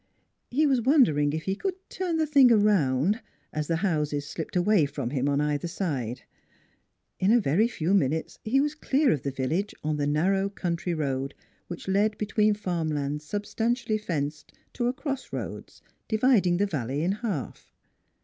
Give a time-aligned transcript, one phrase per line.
[0.49, 3.21] He was wondering if he could turn the thing around,
[3.53, 6.23] as the houses slipped away from him on either side.
[7.19, 10.95] In a very few minutes he was clear of the village on the narrow country
[10.95, 11.35] road,
[11.67, 17.11] which led between farm lands substantially fenced to a cross roads, dividing the valley in
[17.11, 17.71] half.